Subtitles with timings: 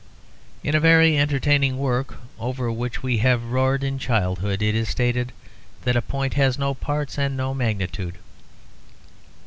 [0.63, 5.31] In a very entertaining work, over which we have roared in childhood, it is stated
[5.83, 8.17] that a point has no parts and no magnitude.